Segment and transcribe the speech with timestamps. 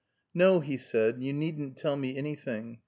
[0.33, 1.21] "No," he said.
[1.21, 2.79] "You needn't tell me anything.